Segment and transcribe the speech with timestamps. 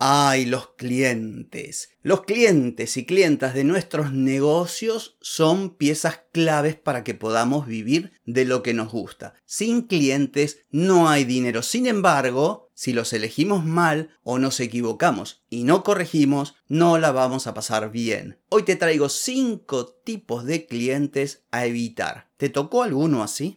[0.00, 1.90] Ay, los clientes.
[2.02, 8.44] Los clientes y clientas de nuestros negocios son piezas claves para que podamos vivir de
[8.44, 9.34] lo que nos gusta.
[9.44, 11.62] Sin clientes no hay dinero.
[11.62, 17.48] Sin embargo, si los elegimos mal o nos equivocamos y no corregimos, no la vamos
[17.48, 18.38] a pasar bien.
[18.50, 22.30] Hoy te traigo 5 tipos de clientes a evitar.
[22.36, 23.56] ¿Te tocó alguno así?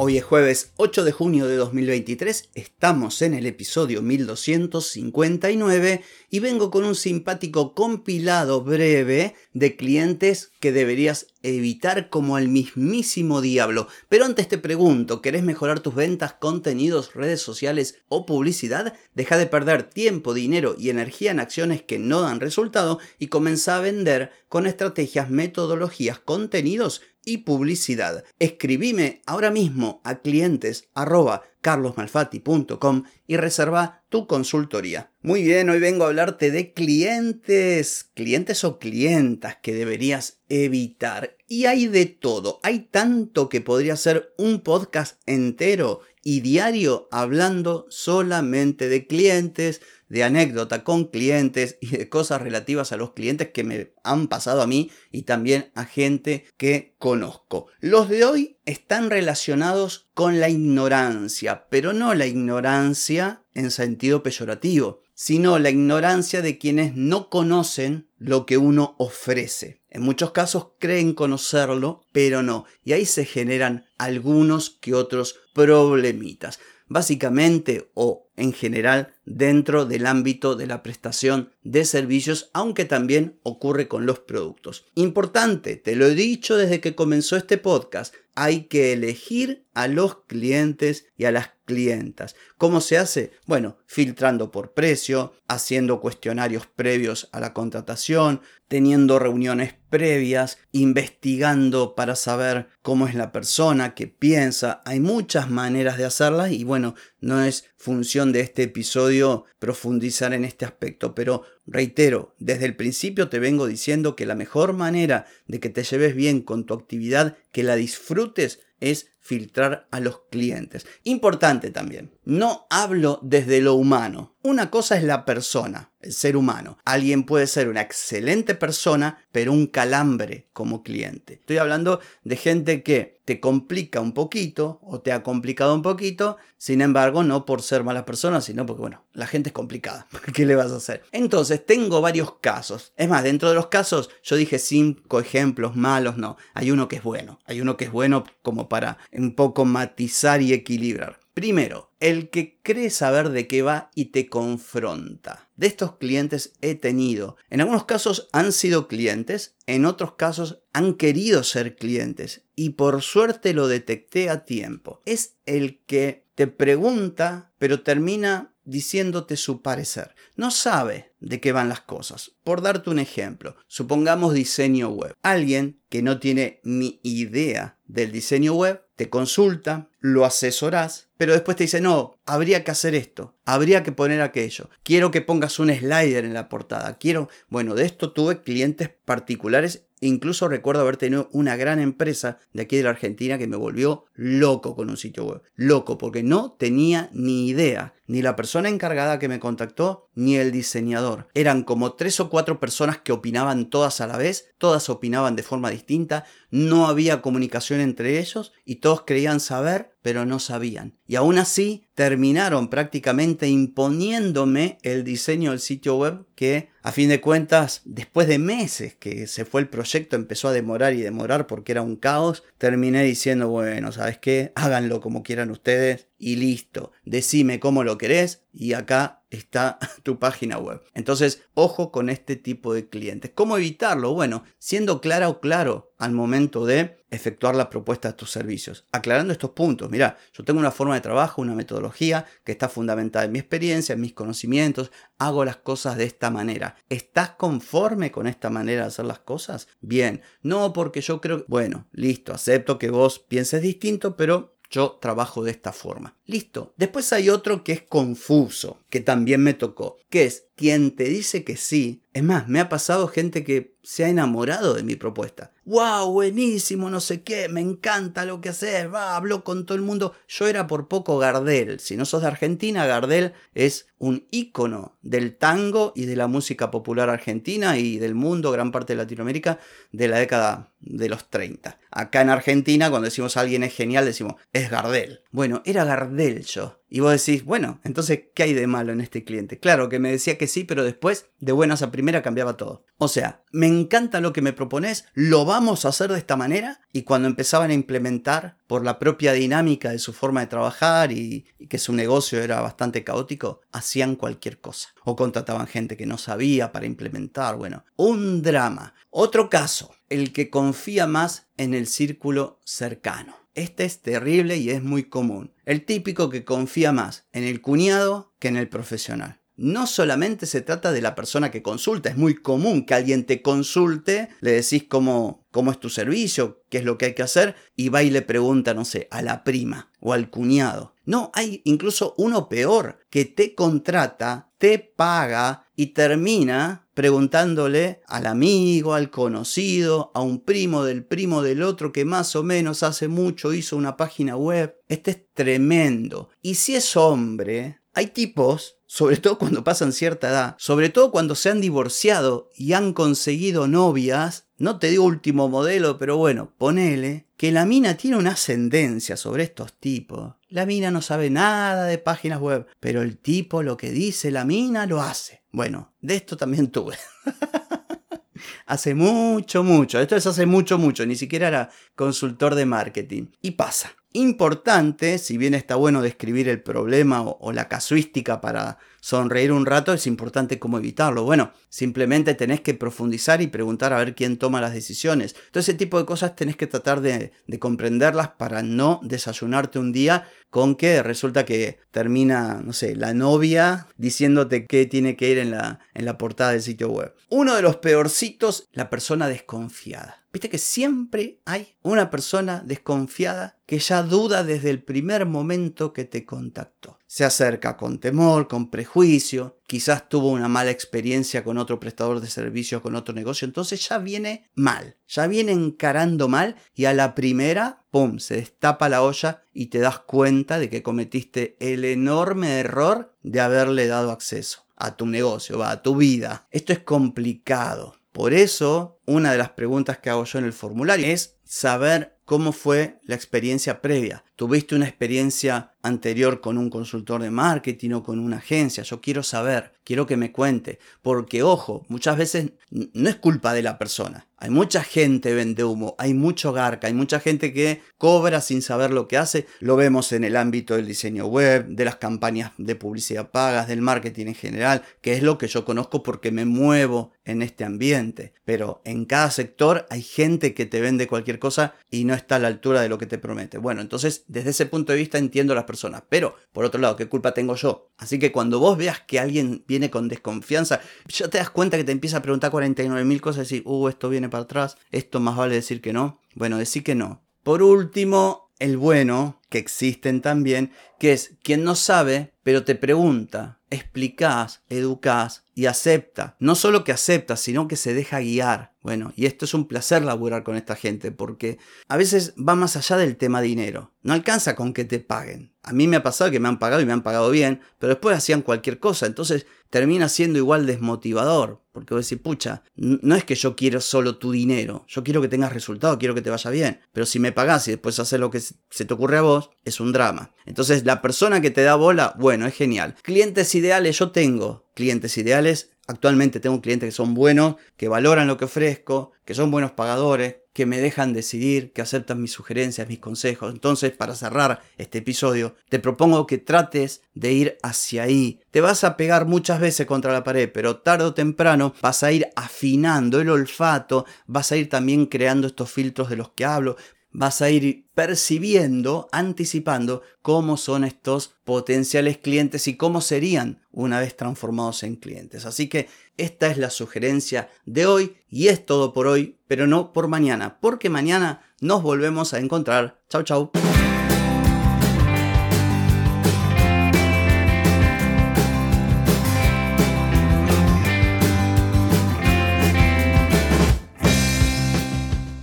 [0.00, 6.70] Hoy es jueves 8 de junio de 2023, estamos en el episodio 1259 y vengo
[6.70, 13.88] con un simpático compilado breve de clientes que deberías evitar como el mismísimo diablo.
[14.08, 18.94] Pero antes te pregunto, ¿querés mejorar tus ventas, contenidos, redes sociales o publicidad?
[19.14, 23.76] Deja de perder tiempo, dinero y energía en acciones que no dan resultado y comienza
[23.76, 28.24] a vender con estrategias, metodologías, contenidos y publicidad.
[28.38, 35.12] Escribime ahora mismo a clientes arroba carlosmalfatti.com y reserva tu consultoría.
[35.20, 41.36] Muy bien, hoy vengo a hablarte de clientes, clientes o clientas que deberías evitar.
[41.46, 47.86] Y hay de todo, hay tanto que podría ser un podcast entero y diario hablando
[47.88, 53.64] solamente de clientes, de anécdota con clientes y de cosas relativas a los clientes que
[53.64, 57.68] me han pasado a mí y también a gente que conozco.
[57.80, 65.00] Los de hoy están relacionados con la ignorancia, pero no la ignorancia en sentido peyorativo,
[65.14, 69.77] sino la ignorancia de quienes no conocen lo que uno ofrece.
[69.90, 76.58] En muchos casos creen conocerlo, pero no, y ahí se generan algunos que otros problemitas
[76.88, 83.88] básicamente o en general dentro del ámbito de la prestación de servicios, aunque también ocurre
[83.88, 84.86] con los productos.
[84.94, 90.22] Importante, te lo he dicho desde que comenzó este podcast, hay que elegir a los
[90.26, 92.36] clientes y a las clientas.
[92.56, 93.32] ¿Cómo se hace?
[93.46, 102.14] Bueno, filtrando por precio, haciendo cuestionarios previos a la contratación, teniendo reuniones previas, investigando para
[102.14, 104.82] saber cómo es la persona, qué piensa.
[104.84, 110.44] Hay muchas maneras de hacerlas y bueno, no es función de este episodio profundizar en
[110.44, 115.60] este aspecto, pero reitero, desde el principio te vengo diciendo que la mejor manera de
[115.60, 120.86] que te lleves bien con tu actividad, que la disfrutes, es filtrar a los clientes.
[121.04, 124.36] Importante también, no hablo desde lo humano.
[124.42, 126.78] Una cosa es la persona, el ser humano.
[126.86, 131.34] Alguien puede ser una excelente persona, pero un calambre como cliente.
[131.34, 136.38] Estoy hablando de gente que te complica un poquito o te ha complicado un poquito,
[136.56, 140.06] sin embargo, no por ser mala persona, sino porque, bueno, la gente es complicada.
[140.32, 141.02] ¿Qué le vas a hacer?
[141.12, 142.94] Entonces, tengo varios casos.
[142.96, 146.38] Es más, dentro de los casos, yo dije cinco ejemplos malos, no.
[146.54, 147.38] Hay uno que es bueno.
[147.44, 151.20] Hay uno que es bueno como para un poco matizar y equilibrar.
[151.34, 155.48] Primero, el que cree saber de qué va y te confronta.
[155.56, 157.36] De estos clientes he tenido.
[157.48, 163.02] En algunos casos han sido clientes, en otros casos han querido ser clientes y por
[163.02, 165.00] suerte lo detecté a tiempo.
[165.04, 170.14] Es el que te pregunta pero termina diciéndote su parecer.
[170.36, 172.32] No sabe de qué van las cosas.
[172.44, 175.14] Por darte un ejemplo, supongamos diseño web.
[175.22, 181.56] Alguien que no tiene ni idea del diseño web te consulta, lo asesorás, pero después
[181.56, 185.70] te dice, no, habría que hacer esto, habría que poner aquello, quiero que pongas un
[185.70, 191.28] slider en la portada, quiero, bueno, de esto tuve clientes particulares Incluso recuerdo haber tenido
[191.32, 195.24] una gran empresa de aquí de la Argentina que me volvió loco con un sitio
[195.24, 195.42] web.
[195.56, 200.52] Loco, porque no tenía ni idea, ni la persona encargada que me contactó, ni el
[200.52, 201.28] diseñador.
[201.34, 205.42] Eran como tres o cuatro personas que opinaban todas a la vez, todas opinaban de
[205.42, 210.96] forma distinta, no había comunicación entre ellos y todos creían saber, pero no sabían.
[211.06, 217.20] Y aún así terminaron prácticamente imponiéndome el diseño del sitio web que a fin de
[217.20, 221.72] cuentas, después de meses que se fue el proyecto, empezó a demorar y demorar porque
[221.72, 224.52] era un caos, terminé diciendo, bueno, ¿sabes qué?
[224.54, 226.92] Háganlo como quieran ustedes y listo.
[227.04, 230.82] Decime cómo lo querés y acá está tu página web.
[230.94, 233.30] Entonces, ojo con este tipo de clientes.
[233.34, 234.14] ¿Cómo evitarlo?
[234.14, 238.86] Bueno, siendo clara o claro al momento de efectuar la propuesta de tus servicios.
[238.92, 239.90] Aclarando estos puntos.
[239.90, 243.94] Mira, yo tengo una forma de trabajo, una metodología que está fundamentada en mi experiencia,
[243.94, 244.92] en mis conocimientos.
[245.18, 246.76] Hago las cosas de esta manera.
[246.88, 249.68] ¿Estás conforme con esta manera de hacer las cosas?
[249.80, 250.22] Bien.
[250.42, 251.44] No porque yo creo...
[251.48, 252.32] Bueno, listo.
[252.32, 256.17] Acepto que vos pienses distinto, pero yo trabajo de esta forma.
[256.28, 256.74] Listo.
[256.76, 261.42] Después hay otro que es confuso, que también me tocó, que es quien te dice
[261.42, 262.02] que sí.
[262.12, 265.52] Es más, me ha pasado gente que se ha enamorado de mi propuesta.
[265.64, 266.12] ¡Wow!
[266.12, 270.14] Buenísimo, no sé qué, me encanta lo que haces, va, hablo con todo el mundo.
[270.26, 271.78] Yo era por poco Gardel.
[271.78, 276.70] Si no sos de Argentina, Gardel es un ícono del tango y de la música
[276.70, 279.58] popular argentina y del mundo, gran parte de Latinoamérica,
[279.92, 281.78] de la década de los 30.
[281.90, 285.20] Acá en Argentina, cuando decimos alguien es genial, decimos es Gardel.
[285.30, 286.80] Bueno, era Gardel yo.
[286.90, 289.58] Y vos decís, bueno, entonces, ¿qué hay de malo en este cliente?
[289.58, 292.84] Claro que me decía que sí, pero después, de buenas a primera, cambiaba todo.
[292.96, 296.80] O sea, me encanta lo que me propones, lo vamos a hacer de esta manera.
[296.92, 301.46] Y cuando empezaban a implementar, por la propia dinámica de su forma de trabajar y,
[301.68, 304.90] que su negocio era bastante caótico, hacían cualquier cosa.
[305.04, 307.56] O contrataban gente que no sabía para implementar.
[307.56, 308.94] Bueno, un drama.
[309.10, 313.36] Otro caso, el que confía más en el círculo cercano.
[313.58, 315.52] Este es terrible y es muy común.
[315.64, 319.40] El típico que confía más en el cuñado que en el profesional.
[319.56, 323.42] No solamente se trata de la persona que consulta, es muy común que alguien te
[323.42, 327.56] consulte, le decís cómo, cómo es tu servicio, qué es lo que hay que hacer,
[327.74, 330.94] y va y le pregunta, no sé, a la prima o al cuñado.
[331.04, 338.92] No, hay incluso uno peor, que te contrata, te paga y termina preguntándole al amigo,
[338.92, 343.52] al conocido, a un primo del primo del otro que más o menos hace mucho
[343.52, 344.74] hizo una página web.
[344.88, 346.30] Este es tremendo.
[346.42, 351.34] Y si es hombre, hay tipos sobre todo cuando pasan cierta edad, sobre todo cuando
[351.34, 357.26] se han divorciado y han conseguido novias, no te digo último modelo, pero bueno, ponele,
[357.36, 360.36] que la mina tiene una ascendencia sobre estos tipos.
[360.48, 364.46] La mina no sabe nada de páginas web, pero el tipo lo que dice la
[364.46, 365.42] mina lo hace.
[365.52, 366.96] Bueno, de esto también tuve.
[368.66, 370.00] hace mucho, mucho.
[370.00, 371.04] Esto es hace mucho, mucho.
[371.04, 373.26] Ni siquiera era consultor de marketing.
[373.42, 379.52] Y pasa importante, si bien está bueno describir el problema o, la casuística para sonreír
[379.52, 381.24] un rato, es importante cómo evitarlo.
[381.24, 385.34] Bueno, simplemente tenés que profundizar y preguntar a ver quién toma las decisiones.
[385.50, 390.28] Todo ese tipo de cosas tenés que tratar de, comprenderlas para no desayunarte un día
[390.50, 395.50] con que resulta que termina, no sé, la novia diciéndote qué tiene que ir en
[395.50, 397.14] la, en la portada del sitio web.
[397.28, 400.24] Uno de los peorcitos, la persona desconfiada.
[400.30, 406.04] Viste que siempre hay una persona desconfiada que ya duda desde el primer momento que
[406.04, 406.98] te contactó.
[407.06, 412.28] Se acerca con temor, con prejuicio, quizás tuvo una mala experiencia con otro prestador de
[412.28, 417.14] servicios, con otro negocio, entonces ya viene mal, ya viene encarando mal y a la
[417.14, 422.60] primera, ¡pum!, se destapa la olla y te das cuenta de que cometiste el enorme
[422.60, 426.46] error de haberle dado acceso a tu negocio, a tu vida.
[426.50, 427.94] Esto es complicado.
[428.12, 432.52] Por eso, una de las preguntas que hago yo en el formulario es saber cómo
[432.52, 434.24] fue la experiencia previa.
[434.38, 438.84] ¿Tuviste una experiencia anterior con un consultor de marketing o con una agencia?
[438.84, 443.62] Yo quiero saber, quiero que me cuente, porque ojo, muchas veces no es culpa de
[443.62, 444.28] la persona.
[444.40, 448.92] Hay mucha gente vende humo, hay mucho garca, hay mucha gente que cobra sin saber
[448.92, 449.46] lo que hace.
[449.58, 453.82] Lo vemos en el ámbito del diseño web, de las campañas de publicidad pagas, del
[453.82, 458.32] marketing en general, que es lo que yo conozco porque me muevo en este ambiente.
[458.44, 462.38] Pero en cada sector hay gente que te vende cualquier cosa y no está a
[462.38, 463.58] la altura de lo que te promete.
[463.58, 466.96] Bueno, entonces desde ese punto de vista entiendo a las personas, pero por otro lado,
[466.96, 467.90] ¿qué culpa tengo yo?
[467.96, 471.84] Así que cuando vos veas que alguien viene con desconfianza, ya te das cuenta que
[471.84, 475.18] te empieza a preguntar 49 mil cosas y decir, uh, esto viene para atrás, esto
[475.18, 476.20] más vale decir que no.
[476.34, 477.22] Bueno, decir que no.
[477.42, 483.60] Por último, el bueno, que existen también, que es quien no sabe, pero te pregunta,
[483.70, 486.36] explicás, educás y acepta.
[486.38, 488.74] No solo que acepta, sino que se deja guiar.
[488.82, 492.76] Bueno, y esto es un placer laburar con esta gente porque a veces va más
[492.76, 493.92] allá del tema dinero.
[494.02, 495.52] No alcanza con que te paguen.
[495.62, 497.90] A mí me ha pasado que me han pagado y me han pagado bien, pero
[497.90, 499.04] después hacían cualquier cosa.
[499.04, 501.62] Entonces termina siendo igual desmotivador.
[501.72, 504.84] Porque vos decís, pucha, no es que yo quiero solo tu dinero.
[504.88, 506.80] Yo quiero que tengas resultados, quiero que te vaya bien.
[506.92, 509.80] Pero si me pagás y después haces lo que se te ocurre a vos, es
[509.80, 510.32] un drama.
[510.46, 512.94] Entonces la persona que te da bola, bueno, es genial.
[513.02, 515.70] Clientes ideales, yo tengo clientes ideales.
[515.86, 520.36] Actualmente tengo clientes que son buenos, que valoran lo que ofrezco, que son buenos pagadores,
[520.58, 523.52] que me dejan decidir, que aceptan mis sugerencias, mis consejos.
[523.54, 528.40] Entonces, para cerrar este episodio, te propongo que trates de ir hacia ahí.
[528.50, 532.10] Te vas a pegar muchas veces contra la pared, pero tarde o temprano vas a
[532.10, 536.76] ir afinando el olfato, vas a ir también creando estos filtros de los que hablo,
[537.10, 544.16] vas a ir percibiendo, anticipando cómo son estos potenciales clientes y cómo serían una vez
[544.16, 545.46] transformados en clientes.
[545.46, 549.92] Así que esta es la sugerencia de hoy y es todo por hoy, pero no
[549.92, 553.00] por mañana, porque mañana nos volvemos a encontrar.
[553.08, 553.50] Chau, chau.